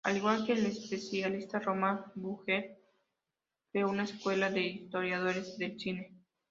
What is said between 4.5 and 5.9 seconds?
historiadores del